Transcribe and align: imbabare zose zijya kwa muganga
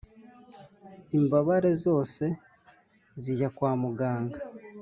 imbabare 1.17 1.71
zose 1.83 2.23
zijya 3.21 3.49
kwa 3.55 3.71
muganga 3.81 4.37